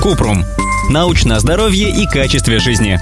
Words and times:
Купрум. 0.00 0.44
Научное 0.90 1.38
здоровье 1.40 1.90
и 1.90 2.06
качестве 2.06 2.58
жизни. 2.58 3.00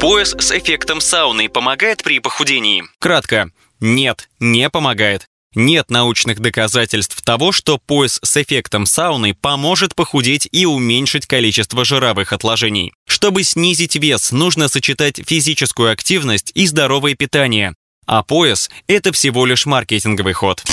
Пояс 0.00 0.34
с 0.38 0.50
эффектом 0.50 1.00
сауны 1.00 1.50
помогает 1.50 2.02
при 2.02 2.20
похудении? 2.20 2.84
Кратко. 2.98 3.50
Нет, 3.80 4.30
не 4.40 4.70
помогает. 4.70 5.26
Нет 5.54 5.90
научных 5.90 6.40
доказательств 6.40 7.20
того, 7.22 7.52
что 7.52 7.76
пояс 7.76 8.18
с 8.22 8.36
эффектом 8.36 8.86
сауны 8.86 9.34
поможет 9.34 9.94
похудеть 9.94 10.48
и 10.52 10.64
уменьшить 10.64 11.26
количество 11.26 11.84
жировых 11.84 12.32
отложений. 12.32 12.94
Чтобы 13.06 13.42
снизить 13.42 13.96
вес, 13.96 14.32
нужно 14.32 14.68
сочетать 14.68 15.20
физическую 15.26 15.92
активность 15.92 16.50
и 16.54 16.66
здоровое 16.66 17.14
питание. 17.14 17.74
А 18.12 18.24
пояс– 18.24 18.68
это 18.88 19.12
всего 19.12 19.46
лишь 19.46 19.66
маркетинговый 19.66 20.32
ход. 20.32 20.64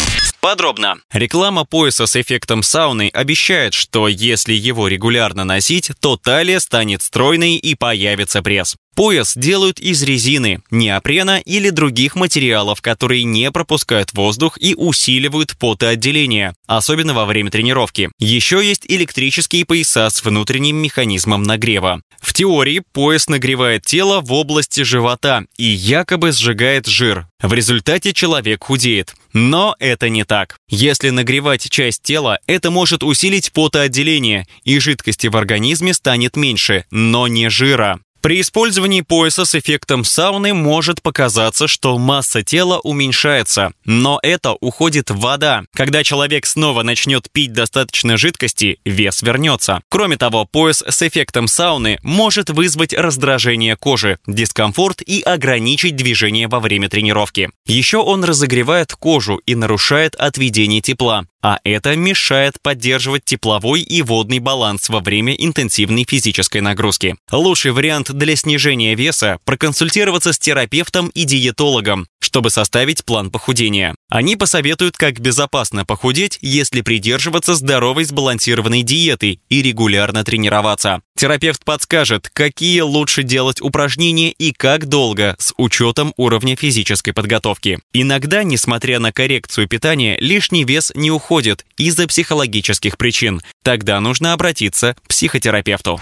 Подробно. 0.41 0.95
Реклама 1.13 1.65
пояса 1.65 2.07
с 2.07 2.15
эффектом 2.15 2.63
сауны 2.63 3.11
обещает, 3.13 3.75
что 3.75 4.07
если 4.07 4.55
его 4.55 4.87
регулярно 4.87 5.43
носить, 5.43 5.91
то 5.99 6.17
талия 6.17 6.59
станет 6.59 7.03
стройной 7.03 7.57
и 7.57 7.75
появится 7.75 8.41
пресс. 8.41 8.75
Пояс 8.97 9.33
делают 9.35 9.79
из 9.79 10.01
резины, 10.01 10.63
неопрена 10.71 11.39
или 11.39 11.69
других 11.69 12.15
материалов, 12.15 12.81
которые 12.81 13.25
не 13.25 13.51
пропускают 13.51 14.11
воздух 14.13 14.57
и 14.59 14.73
усиливают 14.73 15.55
потоотделение, 15.59 16.55
особенно 16.65 17.13
во 17.13 17.25
время 17.25 17.51
тренировки. 17.51 18.09
Еще 18.17 18.67
есть 18.67 18.85
электрические 18.87 19.65
пояса 19.65 20.09
с 20.09 20.25
внутренним 20.25 20.77
механизмом 20.77 21.43
нагрева. 21.43 22.01
В 22.19 22.33
теории 22.33 22.81
пояс 22.91 23.29
нагревает 23.29 23.85
тело 23.85 24.19
в 24.19 24.33
области 24.33 24.81
живота 24.81 25.43
и 25.57 25.65
якобы 25.65 26.31
сжигает 26.31 26.87
жир. 26.87 27.27
В 27.39 27.53
результате 27.53 28.13
человек 28.13 28.63
худеет. 28.63 29.13
Но 29.31 29.75
это 29.77 30.09
не 30.09 30.23
так. 30.23 30.57
Если 30.69 31.11
нагревать 31.11 31.69
часть 31.69 32.01
тела, 32.01 32.39
это 32.47 32.71
может 32.71 33.03
усилить 33.03 33.51
потоотделение, 33.51 34.47
и 34.63 34.79
жидкости 34.79 35.27
в 35.27 35.37
организме 35.37 35.93
станет 35.93 36.35
меньше, 36.35 36.85
но 36.89 37.27
не 37.27 37.51
жира. 37.51 37.99
При 38.27 38.41
использовании 38.41 38.99
пояса 38.99 39.45
с 39.45 39.55
эффектом 39.55 40.03
сауны 40.03 40.53
может 40.53 41.01
показаться, 41.01 41.65
что 41.69 41.97
масса 41.97 42.43
тела 42.43 42.77
уменьшается, 42.79 43.71
но 43.85 44.19
это 44.21 44.51
уходит 44.51 45.09
вода. 45.09 45.63
Когда 45.73 46.03
человек 46.03 46.45
снова 46.45 46.83
начнет 46.83 47.31
пить 47.31 47.53
достаточно 47.53 48.17
жидкости, 48.17 48.81
вес 48.83 49.21
вернется. 49.21 49.79
Кроме 49.87 50.17
того, 50.17 50.43
пояс 50.43 50.83
с 50.85 51.01
эффектом 51.07 51.47
сауны 51.47 51.99
может 52.03 52.49
вызвать 52.49 52.91
раздражение 52.91 53.77
кожи, 53.77 54.19
дискомфорт 54.27 55.01
и 55.03 55.21
ограничить 55.21 55.95
движение 55.95 56.49
во 56.49 56.59
время 56.59 56.89
тренировки. 56.89 57.49
Еще 57.65 57.99
он 57.99 58.25
разогревает 58.25 58.93
кожу 58.93 59.37
и 59.45 59.55
нарушает 59.55 60.15
отведение 60.15 60.81
тепла 60.81 61.23
а 61.47 61.59
это 61.63 61.95
мешает 61.95 62.61
поддерживать 62.61 63.23
тепловой 63.23 63.79
и 63.81 64.01
водный 64.01 64.39
баланс 64.39 64.89
во 64.89 64.99
время 64.99 65.33
интенсивной 65.33 66.05
физической 66.05 66.59
нагрузки. 66.59 67.15
Лучший 67.31 67.71
вариант 67.71 68.11
для 68.17 68.35
снижения 68.35 68.95
веса– 68.95 69.37
проконсультироваться 69.45 70.33
с 70.33 70.39
терапевтом 70.39 71.09
и 71.09 71.23
диетологом, 71.23 72.07
чтобы 72.19 72.49
составить 72.49 73.05
план 73.05 73.29
похудения. 73.29 73.95
Они 74.09 74.37
посоветуют, 74.37 74.95
как 74.95 75.19
безопасно 75.19 75.83
похудеть, 75.83 76.39
если 76.41 76.79
придерживаться 76.79 77.55
здоровой 77.55 78.05
сбалансированной 78.05 78.81
диеты 78.81 79.41
и 79.49 79.61
регулярно 79.61 80.23
тренироваться. 80.23 81.01
Терапевт 81.17 81.65
подскажет, 81.65 82.29
какие 82.31 82.81
лучше 82.81 83.23
делать 83.23 83.59
упражнения 83.59 84.31
и 84.31 84.53
как 84.53 84.85
долго, 84.85 85.35
с 85.39 85.53
учетом 85.57 86.13
уровня 86.15 86.55
физической 86.55 87.11
подготовки. 87.11 87.79
Иногда, 87.91 88.43
несмотря 88.43 88.99
на 88.99 89.11
коррекцию 89.11 89.67
питания, 89.67 90.17
лишний 90.21 90.63
вес 90.63 90.93
не 90.95 91.11
уходит 91.11 91.65
из-за 91.77 92.07
психологических 92.07 92.97
причин. 92.97 93.41
Тогда 93.63 93.99
нужно 93.99 94.31
обратиться 94.31 94.93
к 94.93 95.07
психотерапевту. 95.09 95.99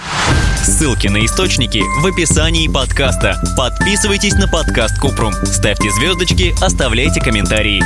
Ссылки 0.64 1.08
на 1.08 1.26
источники 1.26 1.82
в 2.02 2.06
описании 2.06 2.68
подкаста. 2.68 3.42
Подписывайтесь 3.58 4.34
на 4.34 4.48
подкаст 4.48 5.00
Купрум, 5.00 5.34
ставьте 5.46 5.90
звездочки, 5.92 6.54
оставляйте 6.62 7.22
комментарии 7.22 7.82